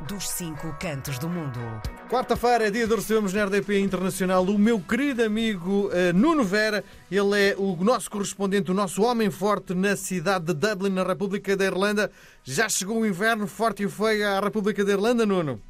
dos 0.00 0.28
cinco 0.28 0.72
cantos 0.78 1.18
do 1.18 1.28
mundo. 1.28 1.58
Quarta-feira 2.08 2.68
é 2.68 2.70
dia 2.70 2.86
de 2.86 2.94
recebermos 2.94 3.32
na 3.32 3.44
RDP 3.44 3.80
Internacional 3.80 4.44
o 4.44 4.58
meu 4.58 4.80
querido 4.80 5.24
amigo 5.24 5.88
uh, 5.88 6.12
Nuno 6.14 6.44
Vera. 6.44 6.84
Ele 7.10 7.50
é 7.50 7.56
o 7.56 7.76
nosso 7.82 8.10
correspondente, 8.10 8.70
o 8.70 8.74
nosso 8.74 9.02
homem 9.02 9.30
forte 9.30 9.74
na 9.74 9.96
cidade 9.96 10.46
de 10.46 10.54
Dublin, 10.54 10.90
na 10.90 11.02
República 11.02 11.56
da 11.56 11.64
Irlanda. 11.64 12.10
Já 12.44 12.68
chegou 12.68 13.00
o 13.00 13.06
inverno 13.06 13.46
forte 13.46 13.82
e 13.82 13.88
feio 13.88 14.28
à 14.28 14.40
República 14.40 14.84
da 14.84 14.92
Irlanda, 14.92 15.26
Nuno? 15.26 15.60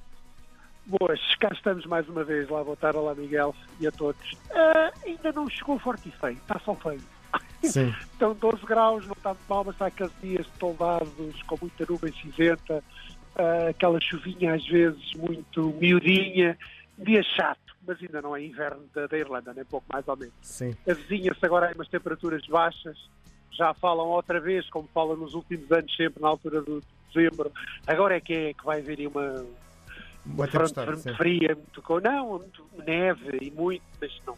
Boas, 0.86 1.20
cá 1.36 1.48
estamos 1.52 1.86
mais 1.86 2.08
uma 2.08 2.24
vez. 2.24 2.48
Lá 2.48 2.62
boa 2.62 2.76
tarde, 2.76 2.98
olá 2.98 3.14
Miguel 3.14 3.54
e 3.80 3.86
a 3.86 3.92
todos. 3.92 4.32
Uh, 4.50 5.06
ainda 5.06 5.32
não 5.32 5.48
chegou 5.48 5.78
forte 5.78 6.08
e 6.08 6.12
feio, 6.12 6.36
está 6.36 6.58
só 6.60 6.74
feio. 6.74 7.00
Sim. 7.62 7.94
Estão 8.12 8.34
12 8.34 8.64
graus, 8.64 9.06
não 9.06 9.12
está 9.12 9.30
muito 9.30 9.48
mal, 9.48 9.64
mas 9.64 9.74
está 9.74 9.86
aqueles 9.86 10.12
dias 10.22 10.46
toldados, 10.58 11.42
com 11.46 11.58
muita 11.60 11.84
nuvem 11.88 12.12
cinzenta, 12.12 12.82
uh, 13.38 13.68
aquela 13.70 14.00
chuvinha 14.00 14.54
às 14.54 14.66
vezes 14.66 15.12
muito 15.14 15.70
miudinha, 15.80 16.58
dia 16.98 17.22
chato, 17.22 17.76
mas 17.86 18.00
ainda 18.02 18.20
não 18.20 18.36
é 18.36 18.44
inverno 18.44 18.84
da, 18.94 19.06
da 19.06 19.16
Irlanda, 19.18 19.52
nem 19.54 19.64
pouco 19.64 19.86
mais 19.92 20.06
ou 20.08 20.16
menos. 20.16 20.34
Sim. 20.42 20.76
Avizinha-se 20.88 21.44
agora 21.44 21.70
em 21.70 21.74
umas 21.74 21.88
temperaturas 21.88 22.44
baixas, 22.46 22.96
já 23.52 23.72
falam 23.74 24.06
outra 24.08 24.40
vez, 24.40 24.68
como 24.70 24.88
falam 24.92 25.16
nos 25.16 25.34
últimos 25.34 25.70
anos, 25.72 25.94
sempre 25.96 26.22
na 26.22 26.28
altura 26.28 26.62
de 26.62 26.80
dezembro. 27.12 27.50
Agora 27.86 28.16
é 28.16 28.20
que 28.20 28.32
é 28.32 28.54
que 28.54 28.64
vai 28.64 28.80
haver 28.80 29.06
uma 29.06 29.44
Boa 30.24 30.46
fronte 30.48 30.74
tempestade, 30.74 31.16
fria, 31.16 31.54
muito, 31.54 31.80
com- 31.82 32.00
não, 32.00 32.38
muito 32.38 32.64
neve 32.86 33.38
e 33.40 33.50
muito, 33.50 33.82
mas 34.00 34.12
não. 34.26 34.36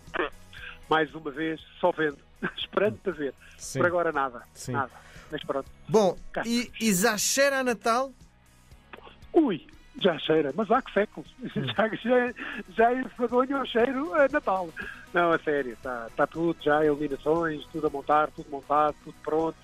Mais 0.88 1.12
uma 1.14 1.30
vez, 1.30 1.60
só 1.80 1.90
vendo, 1.92 2.18
esperando 2.56 2.96
para 2.98 3.12
ver. 3.12 3.34
Sim. 3.58 3.80
Por 3.80 3.86
agora 3.86 4.12
nada, 4.12 4.42
Sim. 4.54 4.72
nada. 4.72 4.92
Mas 5.30 5.42
pronto. 5.44 5.68
Bom, 5.88 6.16
Cá 6.32 6.42
e, 6.46 6.70
e 6.80 6.94
já 6.94 7.16
cheira 7.18 7.58
a 7.60 7.64
Natal? 7.64 8.12
Ui, 9.32 9.66
já 10.00 10.18
cheira, 10.18 10.52
mas 10.54 10.70
há 10.70 10.80
que 10.80 10.92
séculos. 10.92 11.34
Já, 11.76 11.88
já, 11.88 12.34
já 12.70 12.94
enfadonho 12.94 13.60
o 13.60 13.66
cheiro 13.66 14.14
a 14.14 14.28
Natal. 14.28 14.68
Não, 15.12 15.32
a 15.32 15.38
sério, 15.38 15.72
está 15.72 16.08
tá 16.16 16.26
tudo 16.26 16.56
já, 16.60 16.84
iluminações, 16.84 17.64
tudo 17.66 17.86
a 17.86 17.90
montar, 17.90 18.30
tudo 18.30 18.50
montado, 18.50 18.94
tudo 19.04 19.16
pronto. 19.22 19.56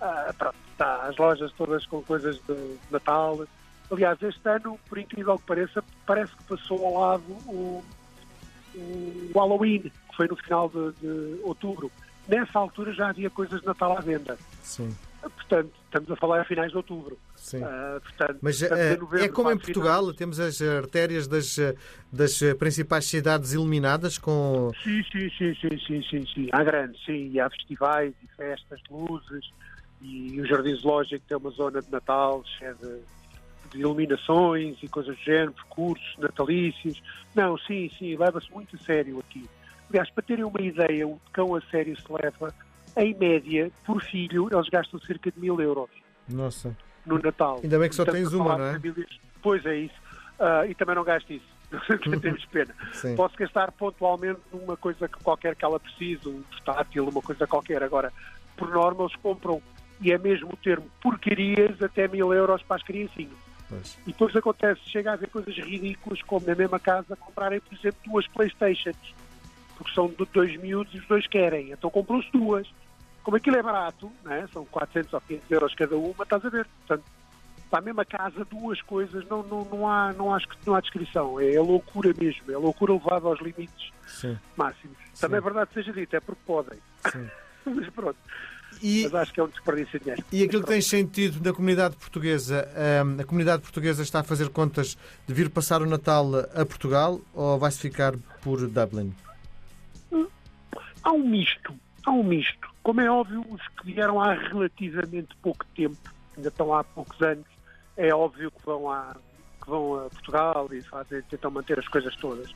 Ah, 0.00 0.32
pronto, 0.36 0.56
tá, 0.76 1.02
as 1.04 1.16
lojas 1.16 1.52
todas 1.52 1.86
com 1.86 2.02
coisas 2.02 2.40
de 2.46 2.76
Natal. 2.90 3.46
Aliás, 3.90 4.20
este 4.22 4.48
ano, 4.48 4.78
por 4.88 4.98
incrível 4.98 5.38
que 5.38 5.46
pareça, 5.46 5.82
parece 6.06 6.34
que 6.36 6.44
passou 6.44 6.84
ao 6.84 7.00
lado 7.00 7.32
o, 7.46 7.82
o 8.74 9.32
Halloween, 9.34 9.82
que 9.82 10.16
foi 10.16 10.28
no 10.28 10.36
final 10.36 10.68
de, 10.68 10.92
de 11.00 11.40
outubro. 11.42 11.90
Nessa 12.26 12.58
altura 12.58 12.92
já 12.92 13.08
havia 13.08 13.30
coisas 13.30 13.60
de 13.60 13.66
Natal 13.66 13.96
à 13.96 14.00
venda. 14.00 14.36
Sim, 14.62 14.94
Portanto, 15.30 15.72
estamos 15.84 16.10
a 16.10 16.16
falar 16.16 16.40
a 16.40 16.44
finais 16.44 16.70
de 16.70 16.76
outubro. 16.76 17.18
sim. 17.36 17.62
Ah, 17.62 18.00
portanto, 18.02 18.38
Mas 18.40 18.62
eh, 18.62 18.94
em 18.94 18.98
novembro, 18.98 19.24
é 19.24 19.28
como 19.28 19.50
em 19.50 19.58
Portugal, 19.58 20.12
temos 20.12 20.38
as 20.40 20.60
artérias 20.60 21.26
das, 21.26 21.56
das 22.12 22.40
principais 22.58 23.06
cidades 23.06 23.52
iluminadas 23.52 24.18
com. 24.18 24.70
Sim, 24.82 25.02
sim, 25.10 25.30
sim, 25.36 25.54
sim, 25.54 25.78
sim, 25.86 26.02
sim, 26.02 26.26
sim. 26.34 26.48
Há 26.52 26.62
grandes, 26.62 27.02
sim. 27.04 27.30
E 27.32 27.40
há 27.40 27.48
festivais 27.50 28.14
e 28.22 28.36
festas 28.36 28.80
luzes. 28.90 29.50
E 30.00 30.40
o 30.40 30.46
Jardim 30.46 30.74
Zoológico 30.76 31.24
tem 31.26 31.36
uma 31.36 31.50
zona 31.50 31.82
de 31.82 31.90
Natal 31.90 32.44
cheia 32.58 32.74
de, 32.74 33.00
de 33.72 33.80
iluminações 33.80 34.76
e 34.82 34.88
coisas 34.88 35.16
do 35.16 35.22
género, 35.22 35.52
percursos 35.52 36.16
natalícios. 36.18 37.02
Não, 37.34 37.58
sim, 37.58 37.90
sim, 37.98 38.16
leva-se 38.16 38.50
muito 38.52 38.76
a 38.76 38.78
sério 38.78 39.18
aqui. 39.18 39.44
Aliás, 39.90 40.10
para 40.10 40.22
terem 40.22 40.44
uma 40.44 40.60
ideia, 40.60 41.06
o 41.06 41.20
cão 41.32 41.54
a 41.54 41.60
sério 41.62 41.96
se 41.96 42.04
leva, 42.12 42.54
em 42.98 43.14
média, 43.14 43.70
por 43.86 44.02
filho, 44.02 44.48
eles 44.52 44.68
gastam 44.68 44.98
cerca 45.00 45.30
de 45.30 45.38
mil 45.40 45.60
euros 45.60 45.88
Nossa. 46.28 46.76
no 47.06 47.18
Natal. 47.18 47.60
Ainda 47.62 47.78
bem 47.78 47.88
que 47.88 47.94
só 47.94 48.02
Estamos 48.02 48.20
tens 48.30 48.32
uma, 48.32 48.58
não 48.58 48.66
é? 48.66 48.72
famílias- 48.72 49.18
Pois 49.40 49.64
é 49.66 49.76
isso. 49.76 49.94
Ah, 50.38 50.66
e 50.66 50.74
também 50.74 50.94
não 50.96 51.04
gasto 51.04 51.32
isso. 51.32 51.46
Temos 52.20 52.44
pena. 52.46 52.74
Sim. 52.92 53.14
Posso 53.14 53.36
gastar 53.36 53.70
pontualmente 53.72 54.40
numa 54.52 54.76
coisa 54.76 55.08
que 55.08 55.22
qualquer 55.22 55.54
que 55.54 55.64
ela 55.64 55.78
precise, 55.78 56.28
um 56.28 56.42
portátil, 56.42 57.08
uma 57.08 57.22
coisa 57.22 57.46
qualquer. 57.46 57.82
Agora, 57.82 58.12
por 58.56 58.68
norma, 58.70 59.04
eles 59.04 59.16
compram, 59.16 59.62
e 60.00 60.10
é 60.12 60.18
mesmo 60.18 60.50
o 60.52 60.56
termo, 60.56 60.86
porcarias 61.00 61.80
até 61.82 62.08
mil 62.08 62.32
euros 62.32 62.62
para 62.62 62.76
as 62.76 62.82
criancinhas. 62.82 63.36
Pois. 63.68 63.98
E 64.06 64.12
depois 64.12 64.34
acontece, 64.34 64.80
chega 64.86 65.10
a 65.10 65.14
haver 65.14 65.28
coisas 65.28 65.54
ridículas, 65.56 66.22
como 66.22 66.46
na 66.46 66.54
mesma 66.54 66.78
casa 66.80 67.14
comprarem, 67.16 67.60
por 67.60 67.76
exemplo, 67.78 68.00
duas 68.06 68.26
Playstations. 68.28 68.96
Porque 69.76 69.94
são 69.94 70.08
de 70.08 70.24
dois 70.32 70.56
miúdos 70.60 70.92
e 70.94 70.98
os 70.98 71.06
dois 71.06 71.26
querem. 71.28 71.70
Então 71.70 71.88
compram-se 71.90 72.28
duas. 72.32 72.66
Como 73.28 73.36
aquilo 73.36 73.56
é 73.56 73.62
barato, 73.62 74.10
né? 74.24 74.48
são 74.54 74.64
400 74.64 75.12
ou 75.12 75.20
500 75.20 75.50
euros 75.50 75.74
cada 75.74 75.94
uma, 75.98 76.22
estás 76.22 76.42
a 76.46 76.48
ver. 76.48 76.66
Portanto, 76.86 77.04
para 77.68 77.78
a 77.78 77.82
mesma 77.82 78.02
casa, 78.02 78.42
duas 78.46 78.80
coisas, 78.80 79.22
não, 79.28 79.42
não, 79.42 79.66
não, 79.66 79.86
há, 79.86 80.14
não, 80.14 80.34
há, 80.34 80.38
não 80.64 80.74
há 80.74 80.80
descrição. 80.80 81.38
É, 81.38 81.60
loucura 81.60 82.14
mesmo. 82.18 82.50
É 82.50 82.56
loucura 82.56 82.94
levada 82.94 83.26
aos 83.26 83.38
limites 83.42 83.92
Sim, 84.06 84.38
máximos. 84.56 84.96
Também 85.20 85.36
é 85.36 85.40
verdade 85.42 85.68
seja 85.74 85.92
dito, 85.92 86.16
é 86.16 86.20
porque 86.20 86.40
podem. 86.46 86.78
sim. 87.12 87.28
Mas 87.70 87.90
pronto. 87.90 88.16
E, 88.82 89.02
Mas 89.02 89.14
acho 89.14 89.34
que 89.34 89.40
é 89.40 89.44
um 89.44 89.48
desperdício 89.48 89.98
de 89.98 90.04
dinheiro. 90.06 90.24
e 90.32 90.42
aquilo 90.44 90.62
que 90.62 90.68
tens 90.68 90.86
sentido 90.86 91.44
na 91.44 91.52
comunidade 91.54 91.96
portuguesa, 91.96 92.66
hum, 93.04 93.20
a 93.20 93.24
comunidade 93.24 93.60
portuguesa 93.60 94.02
está 94.02 94.20
a 94.20 94.24
fazer 94.24 94.48
contas 94.48 94.96
de 95.26 95.34
vir 95.34 95.50
passar 95.50 95.82
o 95.82 95.86
Natal 95.86 96.30
a 96.54 96.64
Portugal 96.64 97.20
ou 97.34 97.58
vai-se 97.58 97.78
ficar 97.78 98.14
por 98.40 98.66
Dublin? 98.66 99.14
Há 101.02 101.12
um 101.12 101.28
misto, 101.28 101.74
há 102.04 102.10
um 102.10 102.22
misto. 102.22 102.68
Como 102.82 103.00
é 103.00 103.10
óbvio, 103.10 103.44
os 103.50 103.66
que 103.68 103.86
vieram 103.86 104.20
há 104.20 104.34
relativamente 104.34 105.34
pouco 105.42 105.64
tempo, 105.74 105.98
ainda 106.36 106.48
estão 106.48 106.74
há 106.74 106.82
poucos 106.84 107.20
anos, 107.22 107.46
é 107.96 108.14
óbvio 108.14 108.50
que 108.50 108.64
vão 108.64 108.90
a, 108.90 109.14
que 109.60 109.68
vão 109.68 110.06
a 110.06 110.10
Portugal 110.10 110.68
e 110.72 110.82
fazem, 110.82 111.22
tentam 111.22 111.50
manter 111.50 111.78
as 111.78 111.88
coisas 111.88 112.14
todas. 112.16 112.52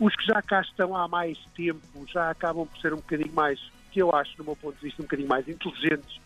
Os 0.00 0.14
que 0.16 0.26
já 0.26 0.42
cá 0.42 0.60
estão 0.60 0.96
há 0.96 1.06
mais 1.06 1.38
tempo 1.54 1.80
já 2.06 2.30
acabam 2.30 2.66
por 2.66 2.78
ser 2.78 2.92
um 2.92 2.96
bocadinho 2.96 3.32
mais, 3.32 3.60
que 3.92 4.00
eu 4.00 4.14
acho, 4.14 4.36
no 4.38 4.44
meu 4.44 4.56
ponto 4.56 4.74
de 4.76 4.82
vista, 4.82 5.02
um 5.02 5.04
bocadinho 5.04 5.28
mais 5.28 5.48
inteligentes. 5.48 6.20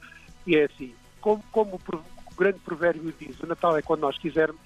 E 0.47 0.57
é 0.57 0.65
assim, 0.65 0.95
como, 1.21 1.43
como 1.53 1.77
o, 1.77 2.35
grande 2.37 2.59
provérbio 2.61 3.13
diz, 3.19 3.39
o 3.41 3.47
Natal 3.47 3.77
é 3.77 3.83
quando 3.83 4.01
nós 4.01 4.17
quisermos, 4.19 4.61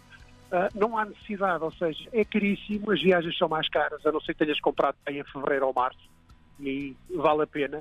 ah, 0.52 0.68
não 0.74 0.96
há 0.96 1.04
necessidade, 1.04 1.64
ou 1.64 1.72
seja, 1.72 2.08
é 2.12 2.24
caríssimo, 2.24 2.90
as 2.92 3.02
viagens 3.02 3.36
são 3.36 3.48
mais 3.48 3.68
caras, 3.68 4.04
a 4.06 4.12
não 4.12 4.20
ser 4.20 4.34
que 4.34 4.44
tenhas 4.44 4.60
comprado 4.60 4.96
em 5.08 5.24
fevereiro 5.24 5.66
ou 5.66 5.74
março, 5.74 5.98
e 6.60 6.68
aí 6.68 6.96
vale 7.16 7.42
a 7.42 7.46
pena. 7.46 7.80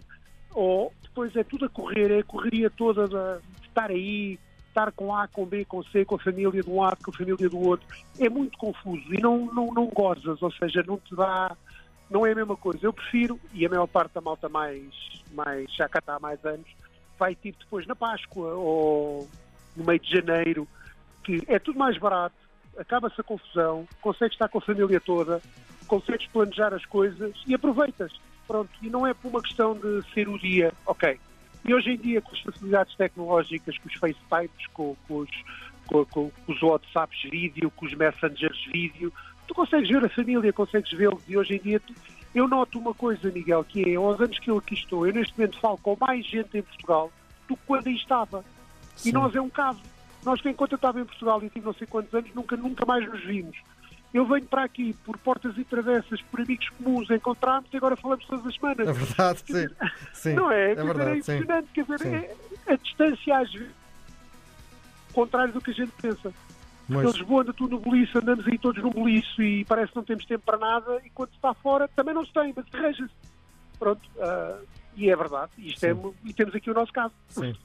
Ou 0.54 0.94
depois 1.02 1.36
é 1.36 1.44
tudo 1.44 1.66
a 1.66 1.70
correr, 1.70 2.12
é 2.12 2.20
a 2.20 2.24
correria 2.24 2.70
toda 2.70 3.08
de 3.08 3.68
estar 3.68 3.90
aí, 3.90 4.40
estar 4.68 4.92
com 4.92 5.16
A, 5.16 5.28
com 5.28 5.46
B, 5.46 5.66
com 5.66 5.84
C, 5.84 6.04
com 6.06 6.16
a 6.16 6.20
família 6.20 6.62
de 6.62 6.70
um 6.70 6.82
lado, 6.82 7.04
com 7.04 7.12
a 7.12 7.14
família 7.14 7.50
do 7.50 7.60
outro. 7.60 7.88
É 8.20 8.30
muito 8.30 8.58
confuso 8.58 9.14
e 9.14 9.20
não, 9.20 9.46
não, 9.54 9.68
não 9.68 9.88
gozas, 9.88 10.42
ou 10.42 10.52
seja, 10.52 10.84
não 10.86 10.98
te 10.98 11.16
dá. 11.16 11.56
Não 12.10 12.26
é 12.26 12.32
a 12.32 12.36
mesma 12.36 12.56
coisa. 12.56 12.80
Eu 12.86 12.94
prefiro, 12.94 13.40
e 13.54 13.66
a 13.66 13.70
maior 13.70 13.88
parte 13.88 14.14
da 14.14 14.22
malta 14.22 14.50
mais, 14.50 14.94
mais 15.34 15.72
já 15.74 15.88
cá 15.88 16.00
está 16.00 16.16
há 16.16 16.20
mais 16.20 16.44
anos, 16.46 16.68
vai 17.18 17.36
tipo 17.36 17.60
depois 17.60 17.88
na 17.88 17.96
Páscoa 17.96 18.54
ou 18.54 19.28
no 19.76 19.84
meio 19.84 20.00
de 20.00 20.12
janeiro, 20.12 20.68
que 21.24 21.44
é 21.48 21.58
tudo 21.58 21.80
mais 21.80 21.98
barato, 21.98 22.36
acaba-se 22.78 23.20
a 23.20 23.24
confusão, 23.24 23.88
consegues 24.02 24.34
estar 24.34 24.50
com 24.50 24.58
a 24.58 24.62
família 24.62 25.00
toda, 25.00 25.42
consegues 25.88 26.28
planejar 26.28 26.74
as 26.74 26.86
coisas 26.86 27.36
e 27.48 27.54
aproveitas. 27.54 28.12
Pronto, 28.48 28.70
e 28.82 28.90
não 28.90 29.06
é 29.08 29.14
por 29.14 29.30
uma 29.30 29.42
questão 29.42 29.74
de 29.74 30.02
ser 30.14 30.28
o 30.28 30.38
dia, 30.38 30.74
ok. 30.86 31.18
E 31.66 31.74
hoje 31.74 31.92
em 31.92 31.98
dia, 31.98 32.22
com 32.22 32.32
as 32.34 32.42
facilidades 32.42 32.94
tecnológicas, 32.96 33.78
com 33.78 33.88
os 33.88 33.94
FaceTimes, 33.96 34.68
com, 34.74 34.96
com 35.08 35.18
os, 35.20 35.30
com, 35.88 36.06
com- 36.06 36.30
com 36.46 36.52
os 36.52 36.62
WhatsApps 36.62 37.24
vídeo, 37.30 37.72
com 37.72 37.86
os 37.86 37.94
Messengers 37.94 38.66
vídeo, 38.66 39.14
tu 39.48 39.54
consegues 39.56 39.90
ver 39.90 40.04
a 40.04 40.10
família, 40.10 40.52
consegues 40.52 40.92
vê-los. 40.92 41.22
E 41.28 41.38
hoje 41.38 41.56
em 41.56 41.60
dia, 41.60 41.80
tu- 41.80 41.94
eu 42.36 42.48
noto 42.50 42.78
uma 42.78 42.94
coisa, 42.94 43.32
Miguel, 43.32 43.64
que 43.64 43.90
é, 43.90 43.96
aos 43.96 44.20
anos 44.20 44.38
que 44.40 44.50
eu 44.50 44.58
aqui 44.58 44.74
estou, 44.74 45.08
eu 45.08 45.14
neste 45.14 45.38
momento 45.38 45.58
falo 45.60 45.78
com 45.78 45.96
mais 46.00 46.26
gente 46.26 46.58
em 46.58 46.62
Portugal 46.64 47.12
do 47.48 47.56
que 47.56 47.62
quando 47.66 47.88
aí 47.88 47.96
estava. 47.96 48.44
Sim. 48.98 49.10
E 49.10 49.12
nós 49.14 49.34
é 49.34 49.40
um 49.42 49.50
caso. 49.50 49.80
Nós, 50.26 50.40
enquanto 50.46 50.72
eu 50.74 50.76
estava 50.78 51.00
em 51.00 51.06
Portugal 51.06 51.42
e 51.44 51.50
tive 51.50 51.66
não 51.66 51.74
sei 51.74 51.88
quantos 51.88 52.14
anos, 52.14 52.34
nunca, 52.34 52.56
nunca 52.58 52.86
mais 52.86 53.06
nos 53.10 53.24
vimos. 53.24 53.58
Eu 54.14 54.28
venho 54.28 54.46
para 54.46 54.64
aqui 54.64 54.94
por 55.04 55.18
portas 55.18 55.58
e 55.58 55.64
travessas, 55.64 56.22
por 56.22 56.42
amigos 56.42 56.70
comuns, 56.70 57.10
encontramos 57.10 57.68
e 57.74 57.78
agora 57.78 57.96
falamos 57.96 58.24
todas 58.26 58.46
as 58.46 58.54
semanas. 58.56 58.88
É 58.88 58.92
verdade, 58.94 59.40
sim. 59.48 59.68
sim. 60.14 60.34
Não 60.34 60.52
é? 60.52 60.72
É 60.72 60.76
dizer, 60.76 60.84
verdade, 60.86 61.10
é 61.10 61.14
sim. 61.24 61.32
impressionante. 61.34 61.68
Quer 61.74 61.82
dizer, 61.84 62.00
Sim. 62.00 62.16
é- 62.16 62.36
a 62.74 62.76
distância 62.76 63.38
às 63.40 63.52
vezes 63.52 63.72
contrário 65.14 65.54
do 65.54 65.62
que 65.62 65.72
a 65.72 65.74
gente 65.74 65.92
pensa. 66.02 66.32
Mas- 66.88 67.04
Em 67.06 67.12
Lisboa 67.18 67.42
anda 67.44 67.54
tu 67.54 67.68
no 67.68 67.80
boliço, 67.80 68.18
andamos 68.18 68.46
aí 68.48 68.58
todos 68.58 68.84
no 68.84 68.90
boliço 68.92 69.42
e 69.42 69.64
parece 69.66 69.92
que 69.92 69.96
não 69.96 70.04
temos 70.04 70.26
tempo 70.26 70.44
para 70.46 70.58
nada 70.58 71.02
e 71.06 71.10
quando 71.10 71.30
se 71.30 71.36
está 71.36 71.54
fora 71.54 71.88
também 71.96 72.14
não 72.14 72.26
se 72.26 72.34
tem, 72.34 72.54
mas 72.56 72.66
arranja-se. 72.74 73.14
Pronto. 73.80 74.02
ah, 74.20 74.60
e 74.96 75.10
é 75.10 75.16
verdade. 75.16 75.52
Isto 75.58 75.86
é, 75.86 75.94
Sim. 75.96 76.14
e 76.26 76.34
temos 76.34 76.54
aqui 76.54 76.70
o 76.70 76.74
nosso 76.74 76.92
caso. 76.94 77.14
Sim, 77.30 77.56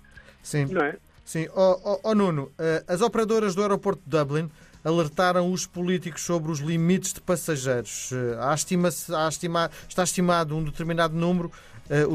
sim. 0.42 0.64
Não 0.66 0.80
é? 0.82 0.96
Sim, 1.24 1.46
ó 1.54 1.78
ó- 1.84 2.00
ó 2.04 2.14
Nuno, 2.14 2.50
eh, 2.58 2.82
as 2.88 3.02
operadoras 3.02 3.54
do 3.54 3.60
aeroporto 3.60 4.00
de 4.02 4.08
Dublin 4.16 4.50
alertaram 4.84 5.50
os 5.52 5.66
políticos 5.66 6.22
sobre 6.22 6.50
os 6.50 6.58
limites 6.60 7.12
de 7.12 7.20
passageiros. 7.20 8.10
Eh, 8.12 8.36
há 8.40 8.54
estima 8.54 8.88
há 8.88 9.28
estima- 9.28 9.70
está 9.88 10.02
estimado 10.02 10.56
um 10.56 10.62
determinado 10.64 11.14
número. 11.14 11.50
eh, 11.90 12.04
o, 12.06 12.14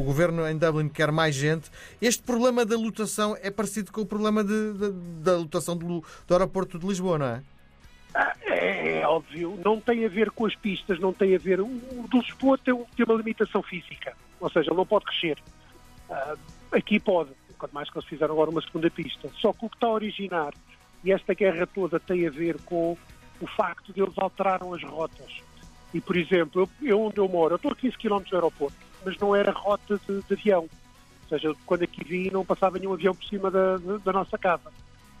o 0.00 0.02
governo 0.02 0.46
em 0.48 0.56
Dublin 0.58 0.88
quer 0.88 1.12
mais 1.12 1.34
gente. 1.34 1.70
Este 2.00 2.22
problema 2.24 2.64
da 2.66 2.76
lotação 2.76 3.36
é 3.40 3.50
parecido 3.50 3.92
com 3.92 4.00
o 4.00 4.06
problema 4.06 4.42
de- 4.42 4.72
de- 4.72 4.92
da 5.22 5.36
lotação 5.36 5.76
do, 5.76 6.02
do 6.26 6.34
aeroporto 6.34 6.78
de 6.78 6.86
Lisboa, 6.86 7.18
não 7.18 7.26
é? 7.26 7.42
É, 8.14 8.98
é, 9.00 9.06
óbvio, 9.06 9.58
não 9.64 9.80
tem 9.80 10.04
a 10.04 10.08
ver 10.08 10.30
com 10.32 10.44
as 10.44 10.54
pistas, 10.56 10.98
não 10.98 11.12
tem 11.12 11.34
a 11.34 11.38
ver. 11.38 11.60
O, 11.60 11.66
do 12.10 12.18
Lisboa 12.20 12.58
tem, 12.58 12.74
tem, 12.96 13.06
uma 13.06 13.14
limitação 13.14 13.62
física, 13.62 14.12
ou 14.40 14.50
seja, 14.50 14.70
ele 14.70 14.76
não 14.76 14.84
pode 14.86 15.04
crescer. 15.06 15.38
Uh, 16.10 16.38
aqui 16.72 17.00
pode, 17.00 17.30
quanto 17.56 17.72
mais 17.72 17.88
que 17.88 17.96
eles 17.96 18.08
fizeram 18.08 18.34
agora 18.34 18.50
uma 18.50 18.60
segunda 18.60 18.90
pista. 18.90 19.30
Só 19.40 19.52
que 19.52 19.64
o 19.64 19.70
que 19.70 19.76
está 19.76 19.86
a 19.86 19.92
originar, 19.92 20.52
e 21.04 21.12
esta 21.12 21.34
guerra 21.34 21.66
toda 21.66 21.98
tem 21.98 22.26
a 22.26 22.30
ver 22.30 22.60
com 22.62 22.96
o 23.40 23.46
facto 23.46 23.92
de 23.92 24.00
eles 24.00 24.16
alteraram 24.16 24.72
as 24.72 24.82
rotas. 24.82 25.40
E, 25.92 26.00
por 26.00 26.16
exemplo, 26.16 26.68
eu, 26.80 27.00
onde 27.00 27.18
eu 27.18 27.28
moro, 27.28 27.54
eu 27.54 27.56
estou 27.56 27.72
a 27.72 27.76
15 27.76 27.98
km 27.98 28.20
do 28.20 28.36
aeroporto, 28.36 28.76
mas 29.04 29.16
não 29.18 29.34
era 29.34 29.50
rota 29.52 30.00
de, 30.08 30.22
de 30.22 30.34
avião. 30.34 30.62
Ou 30.62 31.28
seja, 31.28 31.54
quando 31.66 31.82
aqui 31.82 32.04
vim 32.04 32.30
não 32.30 32.44
passava 32.44 32.78
nenhum 32.78 32.92
avião 32.92 33.14
por 33.14 33.24
cima 33.24 33.50
da, 33.50 33.76
da 33.76 34.12
nossa 34.12 34.38
casa. 34.38 34.72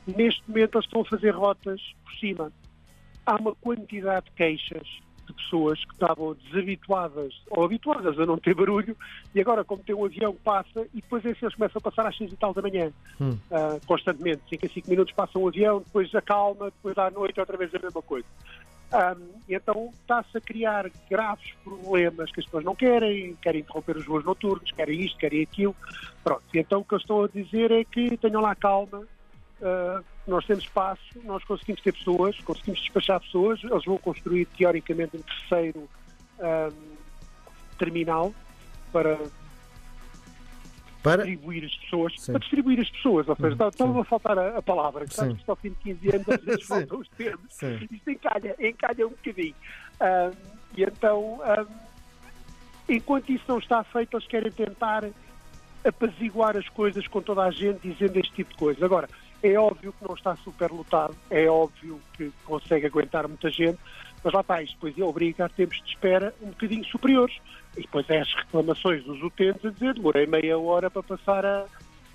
Neste 0.06 0.42
momento 0.48 0.76
eles 0.76 0.86
estão 0.86 1.02
a 1.02 1.04
fazer 1.04 1.30
rotas 1.30 1.80
por 2.04 2.12
cima 2.14 2.52
há 3.24 3.36
uma 3.36 3.54
quantidade 3.54 4.26
de 4.26 4.32
queixas 4.32 5.00
de 5.32 5.42
pessoas 5.42 5.84
que 5.84 5.92
estavam 5.92 6.34
desabituadas 6.34 7.34
ou 7.50 7.64
habituadas 7.64 8.18
a 8.18 8.26
não 8.26 8.38
ter 8.38 8.54
barulho 8.54 8.96
e 9.34 9.40
agora, 9.40 9.64
como 9.64 9.82
tem 9.82 9.94
um 9.94 10.04
avião 10.04 10.34
passa 10.44 10.86
e 10.94 11.00
depois 11.00 11.24
esses 11.24 11.42
eles 11.42 11.54
começam 11.54 11.78
a 11.78 11.90
passar 11.90 12.06
às 12.06 12.16
6 12.16 12.32
e 12.32 12.36
tal 12.36 12.54
da 12.54 12.62
manhã, 12.62 12.92
hum. 13.20 13.30
uh, 13.50 13.86
constantemente. 13.86 14.42
5 14.48 14.66
a 14.66 14.68
5 14.68 14.90
minutos 14.90 15.14
passa 15.14 15.38
um 15.38 15.48
avião, 15.48 15.78
depois 15.78 16.14
acalma, 16.14 16.66
depois 16.66 16.96
à 16.98 17.10
noite 17.10 17.40
outra 17.40 17.56
vez 17.56 17.74
a 17.74 17.78
mesma 17.78 18.02
coisa. 18.02 18.26
Um, 18.92 19.26
então 19.48 19.90
está-se 20.02 20.36
a 20.36 20.40
criar 20.40 20.90
graves 21.08 21.50
problemas 21.64 22.30
que 22.30 22.40
as 22.40 22.44
pessoas 22.44 22.64
não 22.64 22.74
querem, 22.74 23.34
querem 23.36 23.62
interromper 23.62 23.96
os 23.96 24.04
voos 24.04 24.22
noturnos, 24.22 24.70
querem 24.72 25.00
isto, 25.00 25.18
querem 25.18 25.42
aquilo. 25.42 25.74
Pronto, 26.22 26.42
e 26.52 26.58
então 26.58 26.80
o 26.80 26.84
que 26.84 26.94
eu 26.94 26.98
estou 26.98 27.24
a 27.24 27.28
dizer 27.28 27.70
é 27.70 27.84
que 27.84 28.16
tenham 28.18 28.42
lá 28.42 28.54
calma, 28.54 29.06
Uh, 29.62 30.04
nós 30.26 30.44
temos 30.44 30.64
espaço, 30.64 31.00
nós 31.22 31.44
conseguimos 31.44 31.80
ter 31.82 31.92
pessoas, 31.92 32.36
conseguimos 32.40 32.80
despachar 32.80 33.20
pessoas, 33.20 33.62
eles 33.62 33.84
vão 33.84 33.96
construir 33.96 34.46
teoricamente 34.46 35.16
um 35.16 35.20
terceiro 35.20 35.88
um, 36.40 36.96
terminal 37.78 38.34
para, 38.92 39.18
para 41.00 41.24
distribuir 41.24 41.64
as 41.64 41.76
pessoas, 41.76 42.12
Sim. 42.18 42.32
para 42.32 42.40
distribuir 42.40 42.80
as 42.80 42.90
pessoas, 42.90 43.28
ou 43.28 43.36
seja, 43.36 43.68
estava 43.68 44.00
a 44.00 44.04
faltar 44.04 44.36
a, 44.36 44.58
a 44.58 44.62
palavra, 44.62 45.06
que 45.06 45.14
sabes 45.14 45.40
que 45.40 45.50
ao 45.50 45.56
fim 45.56 45.70
de 45.70 45.76
15 45.76 46.08
anos 46.16 46.28
às 46.28 46.44
vezes 46.44 46.66
faltam 46.66 46.98
os 46.98 47.08
termos, 47.10 47.54
Sim. 47.54 47.88
isto 47.90 48.10
encalha, 48.10 48.56
encalha 48.60 49.06
um 49.06 49.10
bocadinho. 49.10 49.54
Um, 50.00 50.36
e 50.76 50.82
então, 50.82 51.40
enquanto 52.88 53.30
isso 53.30 53.44
não 53.46 53.58
está 53.58 53.84
feito, 53.84 54.16
eles 54.16 54.26
querem 54.26 54.50
tentar 54.50 55.04
apaziguar 55.84 56.56
as 56.56 56.68
coisas 56.68 57.06
com 57.08 57.20
toda 57.20 57.42
a 57.42 57.50
gente, 57.50 57.88
dizendo 57.88 58.18
este 58.18 58.32
tipo 58.32 58.50
de 58.50 58.56
coisa. 58.56 58.84
Agora, 58.84 59.08
é 59.42 59.58
óbvio 59.58 59.92
que 59.92 60.06
não 60.06 60.14
está 60.14 60.36
super 60.36 60.70
lotado, 60.70 61.16
é 61.30 61.48
óbvio 61.48 62.00
que 62.14 62.30
consegue 62.44 62.86
aguentar 62.86 63.26
muita 63.26 63.50
gente, 63.50 63.78
mas 64.22 64.32
lá 64.32 64.40
está, 64.40 64.62
isto 64.62 64.74
depois 64.74 64.96
obriga 64.98 65.46
a 65.46 65.48
tempos 65.48 65.82
de 65.82 65.90
espera 65.90 66.34
um 66.40 66.48
bocadinho 66.48 66.84
superiores. 66.84 67.36
E 67.76 67.82
depois 67.82 68.08
é 68.10 68.20
as 68.20 68.32
reclamações 68.34 69.02
dos 69.04 69.20
utentes 69.22 69.64
a 69.64 69.70
dizer 69.70 69.94
demorei 69.94 70.26
meia 70.26 70.58
hora 70.58 70.90
para 70.90 71.02
passar 71.02 71.44
a, 71.44 71.64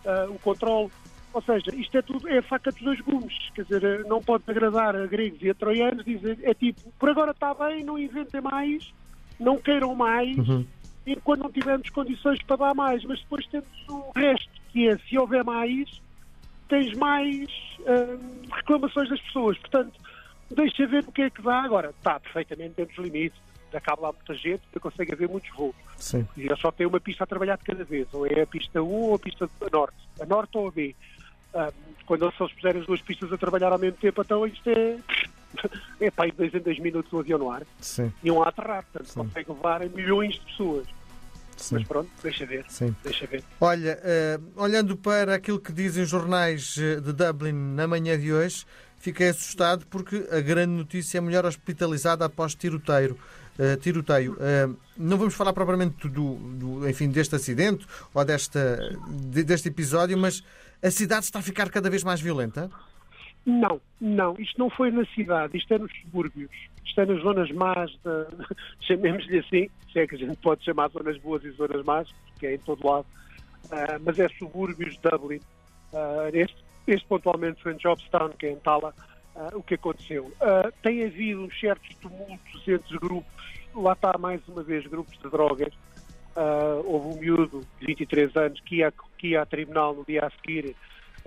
a, 0.06 0.30
o 0.30 0.40
controle. 0.40 0.90
Ou 1.34 1.42
seja, 1.42 1.76
isto 1.76 1.98
é 1.98 2.02
tudo, 2.02 2.28
é 2.30 2.38
a 2.38 2.44
faca 2.44 2.72
dos 2.72 2.82
dois 2.82 3.02
gumes. 3.02 3.34
Quer 3.54 3.64
dizer, 3.64 4.06
não 4.06 4.22
pode 4.22 4.44
agradar 4.48 4.96
a 4.96 5.06
gregos 5.06 5.42
e 5.42 5.50
a 5.50 5.54
troianos, 5.54 6.06
dizer, 6.06 6.40
é 6.44 6.54
tipo, 6.54 6.82
por 6.98 7.10
agora 7.10 7.32
está 7.32 7.54
bem, 7.54 7.84
não 7.84 8.00
inventem 8.00 8.40
mais, 8.40 8.94
não 9.40 9.58
queiram 9.58 9.94
mais, 9.94 10.38
uhum. 10.38 10.66
enquanto 11.06 11.42
não 11.42 11.52
tivermos 11.52 11.90
condições 11.90 12.42
para 12.44 12.56
dar 12.56 12.74
mais. 12.74 13.04
Mas 13.04 13.20
depois 13.20 13.46
temos 13.48 13.68
o 13.90 14.12
resto, 14.16 14.50
que 14.72 14.88
é, 14.88 14.98
se 14.98 15.18
houver 15.18 15.44
mais, 15.44 16.02
tens 16.68 16.94
mais 16.98 17.50
uh, 17.80 18.20
reclamações 18.52 19.10
das 19.10 19.22
pessoas. 19.22 19.58
Portanto, 19.58 19.94
deixa 20.50 20.88
ver 20.88 21.04
o 21.08 21.12
que 21.12 21.24
é 21.24 21.30
que 21.30 21.42
dá. 21.42 21.64
Agora, 21.64 21.90
está 21.90 22.20
perfeitamente 22.20 22.76
dentro 22.76 22.96
dos 22.96 23.06
limites. 23.06 23.40
Acaba 23.74 24.04
lá 24.04 24.14
muita 24.14 24.34
gente, 24.34 24.62
você 24.72 24.80
consegue 24.80 25.14
haver 25.14 25.28
muitos 25.28 25.50
voos. 25.56 25.76
Sim. 25.98 26.26
E 26.38 26.48
só 26.56 26.72
tem 26.72 26.88
uma 26.88 27.00
pista 27.00 27.26
a 27.26 27.28
trabalhar 27.28 27.58
de 27.58 27.64
cada 27.64 27.84
vez. 27.84 28.08
Ou 28.14 28.26
é 28.26 28.42
a 28.42 28.48
pista 28.48 28.82
1 28.82 28.86
ou 28.86 29.16
a 29.16 29.20
pista 29.20 29.50
a 29.62 29.70
norte. 29.70 29.98
A 30.22 30.26
norte 30.26 30.58
ou 30.58 30.68
a 30.68 30.72
B. 30.72 30.96
Uh, 31.54 31.74
quando 32.06 32.24
eles 32.24 32.36
puserem 32.54 32.82
as 32.82 32.88
duas 32.88 33.02
pistas 33.02 33.32
a 33.32 33.38
trabalhar 33.38 33.72
ao 33.74 33.80
mesmo 33.80 33.98
tempo, 33.98 34.22
então 34.22 34.48
isto 34.48 34.70
é. 34.70 34.98
é 36.00 36.12
para 36.12 36.26
aí 36.26 36.32
dois 36.32 36.54
em 36.54 36.60
dois 36.60 36.80
minutos 36.80 37.12
o 37.12 37.20
avião 37.20 37.40
no 37.40 37.52
ar. 37.52 37.64
Sim. 37.82 38.12
E 38.24 38.32
um 38.32 38.42
a 38.42 38.48
aterrar. 38.48 38.84
Portanto, 38.84 39.12
Sim. 39.12 39.20
consegue 39.20 39.52
levar 39.52 39.86
milhões 39.90 40.36
de 40.36 40.42
pessoas. 40.42 40.88
Sim. 41.58 41.76
Mas 41.76 41.88
pronto, 41.88 42.10
deixa 42.22 42.46
ver. 42.46 42.66
Sim. 42.70 42.96
Deixa 43.04 43.26
ver. 43.26 43.44
Olha, 43.60 44.00
uh, 44.00 44.62
olhando 44.62 44.96
para 44.96 45.36
aquilo 45.36 45.60
que 45.60 45.72
dizem 45.72 46.04
os 46.04 46.10
jornais 46.10 46.78
eh, 46.78 47.00
de 47.02 47.12
Dublin 47.14 47.54
na 47.54 47.88
manhã 47.88 48.18
de 48.18 48.32
hoje, 48.32 48.66
fiquei 48.98 49.30
assustado 49.30 49.86
porque 49.88 50.28
a 50.32 50.40
grande 50.40 50.74
notícia 50.74 51.18
é 51.18 51.20
a 51.20 51.22
mulher 51.22 51.46
hospitalizada 51.46 52.26
após 52.26 52.56
tiroteio. 52.56 53.18
Uh, 53.60 53.76
tiroteio. 53.78 54.34
Uh, 54.34 54.78
não 54.96 55.18
vamos 55.18 55.34
falar 55.34 55.52
propriamente 55.52 56.08
do, 56.08 56.36
do, 56.36 56.88
enfim, 56.88 57.10
deste 57.10 57.36
acidente 57.36 57.88
ou 58.14 58.24
desta, 58.24 58.78
deste 59.10 59.70
episódio, 59.70 60.16
mas 60.16 60.44
a 60.82 60.92
cidade 60.92 61.26
está 61.26 61.40
a 61.40 61.42
ficar 61.42 61.70
cada 61.72 61.90
vez 61.90 62.04
mais 62.04 62.22
violenta? 62.22 62.70
Não, 63.48 63.82
não. 64.00 64.36
Isto 64.38 64.60
não 64.60 64.70
foi 64.70 64.92
na 64.92 65.06
cidade, 65.08 65.58
isto 65.58 65.74
é 65.74 65.80
nos 65.80 65.92
subúrbios. 66.02 66.52
Isto 66.88 67.02
é 67.02 67.06
nas 67.06 67.22
zonas 67.22 67.52
más, 67.52 67.92
de, 67.92 68.46
chamemos-lhe 68.88 69.40
assim, 69.40 69.70
se 69.92 70.00
é 70.00 70.08
que 70.08 70.16
a 70.16 70.18
gente 70.18 70.38
pode 70.38 70.64
chamar 70.64 70.90
zonas 70.90 71.18
boas 71.18 71.44
e 71.44 71.52
zonas 71.52 71.84
más, 71.86 72.08
que 72.40 72.48
é 72.48 72.56
em 72.56 72.60
todo 72.60 72.88
lado, 72.88 73.06
uh, 73.66 74.00
mas 74.04 74.18
é 74.20 74.28
subúrbios 74.30 74.96
de 74.96 75.02
Dublin. 75.02 75.40
Uh, 75.92 76.30
este, 76.34 76.58
este 76.88 77.08
pontualmente 77.08 77.62
foi 77.62 77.74
em 77.74 77.78
Jobstown, 77.78 78.30
que 78.30 78.48
é 78.48 78.52
em 78.52 78.56
Tala, 78.58 78.94
uh, 79.36 79.58
o 79.58 79.64
que 79.64 79.76
aconteceu. 79.76 80.32
tem 80.82 81.06
havido 81.06 81.48
certos 81.60 81.94
tumultos 81.96 82.68
entre 82.68 82.98
grupos, 82.98 83.32
lá 83.76 83.94
está 83.94 84.18
mais 84.18 84.42
uma 84.48 84.64
vez, 84.64 84.88
grupos 84.88 85.18
de 85.20 85.30
drogas. 85.30 85.74
houve 86.86 87.08
um 87.08 87.20
miúdo 87.20 87.68
de 87.80 87.86
23 87.88 88.36
anos 88.38 88.60
que 88.62 88.78
ia, 88.78 88.94
que 89.18 89.28
ia 89.30 89.42
a 89.42 89.46
tribunal 89.46 89.94
no 89.94 90.06
dia 90.06 90.26
a 90.26 90.30
seguir 90.30 90.76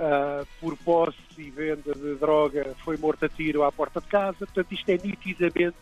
uh, 0.00 0.46
por 0.58 0.76
posse 0.78 1.18
e 1.38 1.50
venda 1.50 1.94
de 1.94 2.14
droga 2.16 2.74
foi 2.82 2.96
morto 2.96 3.26
a 3.26 3.28
tiro 3.28 3.62
à 3.62 3.70
porta 3.70 4.00
de 4.00 4.06
casa. 4.06 4.38
Portanto, 4.38 4.72
isto 4.72 4.88
é 4.88 4.98
nitidamente 4.98 5.76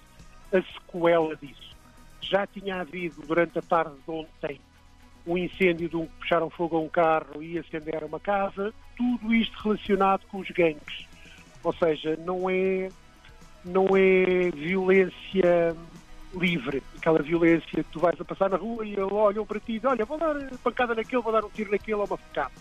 a 0.52 0.60
sequela 0.60 1.36
disso. 1.36 1.76
Já 2.20 2.46
tinha 2.46 2.80
havido 2.80 3.22
durante 3.26 3.58
a 3.58 3.62
tarde 3.62 3.94
de 4.04 4.10
ontem 4.10 4.60
um 5.26 5.36
incêndio 5.36 5.88
de 5.88 5.96
um 5.96 6.06
que 6.06 6.16
puxaram 6.20 6.50
fogo 6.50 6.76
a 6.76 6.80
um 6.80 6.88
carro 6.88 7.42
e 7.42 7.58
acenderam 7.58 8.08
uma 8.08 8.18
casa, 8.18 8.72
tudo 8.96 9.34
isto 9.34 9.56
relacionado 9.62 10.22
com 10.28 10.38
os 10.38 10.50
gangues. 10.50 11.06
Ou 11.62 11.72
seja, 11.74 12.16
não 12.24 12.48
é, 12.48 12.88
não 13.64 13.86
é 13.94 14.50
violência 14.50 15.76
livre, 16.34 16.82
aquela 16.96 17.22
violência 17.22 17.84
que 17.84 17.90
tu 17.90 18.00
vais 18.00 18.18
a 18.20 18.24
passar 18.24 18.50
na 18.50 18.56
rua 18.56 18.86
e 18.86 18.98
olham 19.00 19.46
para 19.46 19.60
ti 19.60 19.72
e 19.72 19.74
dizem, 19.74 19.90
olha, 19.90 20.04
vou 20.04 20.18
dar 20.18 20.34
pancada 20.62 20.94
naquele, 20.94 21.22
vou 21.22 21.32
dar 21.32 21.44
um 21.44 21.50
tiro 21.50 21.70
naquele 21.70 21.94
ou 21.94 22.06
uma 22.06 22.16
facada. 22.16 22.52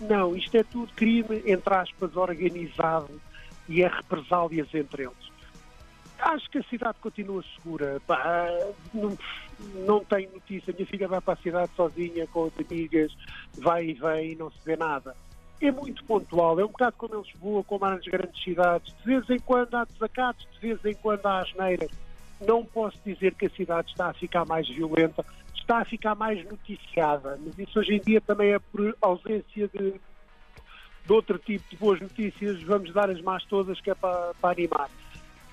Não, 0.00 0.36
isto 0.36 0.56
é 0.56 0.62
tudo 0.62 0.92
crime, 0.94 1.42
entre 1.46 1.74
aspas, 1.74 2.16
organizado 2.16 3.20
e 3.68 3.82
é 3.82 3.88
represálias 3.88 4.68
entre 4.74 5.04
eles. 5.04 5.36
Acho 6.18 6.50
que 6.50 6.58
a 6.58 6.62
cidade 6.64 6.96
continua 7.00 7.42
segura. 7.54 8.00
Não, 8.92 9.18
não 9.86 10.04
tenho 10.04 10.32
notícia. 10.32 10.72
Minha 10.72 10.86
filha 10.86 11.08
vai 11.08 11.20
para 11.20 11.34
a 11.34 11.42
cidade 11.42 11.70
sozinha, 11.76 12.26
com 12.26 12.46
as 12.46 12.52
amigas, 12.58 13.16
vai 13.58 13.86
e 13.86 13.94
vem 13.94 14.34
não 14.36 14.50
se 14.50 14.58
vê 14.64 14.76
nada. 14.76 15.14
É 15.60 15.70
muito 15.70 16.04
pontual, 16.04 16.60
é 16.60 16.64
um 16.64 16.68
bocado 16.68 16.96
como 16.98 17.14
em 17.16 17.22
Lisboa, 17.22 17.64
como 17.64 17.84
há 17.84 17.90
nas 17.92 18.04
grandes 18.04 18.42
cidades. 18.42 18.94
De 18.98 19.04
vez 19.04 19.28
em 19.30 19.38
quando 19.38 19.74
há 19.74 19.84
desacatos, 19.84 20.46
de 20.52 20.60
vez 20.60 20.84
em 20.84 20.94
quando 20.94 21.24
há 21.26 21.40
asneiras. 21.40 21.90
Não 22.46 22.64
posso 22.64 22.98
dizer 23.04 23.34
que 23.34 23.46
a 23.46 23.50
cidade 23.50 23.90
está 23.90 24.08
a 24.10 24.14
ficar 24.14 24.44
mais 24.44 24.68
violenta, 24.68 25.24
está 25.66 25.78
a 25.78 25.84
ficar 25.84 26.14
mais 26.14 26.42
noticiada, 26.44 27.38
mas 27.44 27.58
isso 27.58 27.80
hoje 27.80 27.94
em 27.94 28.00
dia 28.00 28.20
também 28.20 28.52
é 28.52 28.58
por 28.58 28.96
ausência 29.02 29.68
de, 29.68 29.94
de 31.04 31.12
outro 31.12 31.38
tipo 31.40 31.68
de 31.68 31.76
boas 31.76 32.00
notícias. 32.00 32.62
Vamos 32.62 32.92
dar 32.94 33.10
as 33.10 33.20
más 33.20 33.44
todas 33.44 33.80
que 33.80 33.90
é 33.90 33.94
para, 33.94 34.32
para 34.40 34.52
animar. 34.52 34.88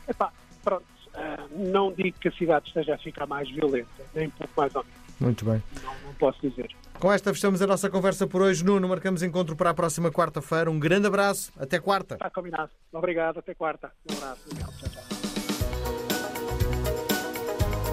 Epá, 0.07 0.31
pronto, 0.63 0.85
uh, 1.15 1.71
não 1.71 1.91
digo 1.91 2.17
que 2.19 2.27
a 2.27 2.31
cidade 2.31 2.67
esteja 2.67 2.93
a 2.93 2.97
ficar 2.99 3.25
mais 3.25 3.49
violenta, 3.49 3.89
nem 4.13 4.27
um 4.27 4.31
pouco 4.31 4.53
mais 4.55 4.75
ou 4.75 4.83
menos. 4.83 5.03
Muito 5.19 5.45
bem. 5.45 5.63
Não, 5.83 5.93
não 6.05 6.13
posso 6.15 6.39
dizer. 6.41 6.69
Com 6.99 7.11
esta 7.11 7.33
fechamos 7.33 7.61
a 7.61 7.67
nossa 7.67 7.89
conversa 7.89 8.27
por 8.27 8.41
hoje. 8.41 8.63
Nuno, 8.63 8.87
marcamos 8.87 9.23
encontro 9.23 9.55
para 9.55 9.71
a 9.71 9.73
próxima 9.73 10.11
quarta-feira. 10.11 10.69
Um 10.69 10.79
grande 10.79 11.07
abraço. 11.07 11.51
Até 11.57 11.79
quarta. 11.79 12.15
Está 12.15 12.29
combinado. 12.29 12.71
Obrigado. 12.91 13.39
Até 13.39 13.53
quarta. 13.55 13.91
Um 14.09 14.17
abraço. 14.17 14.49
Tchau, 14.49 14.89
tchau. 14.89 15.03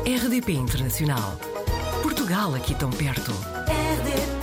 RDP 0.06 0.52
Internacional. 0.52 1.59
Portugal 2.30 2.54
aqui 2.54 2.76
tão 2.76 2.90
perto. 2.90 3.32
RDP. 3.66 4.39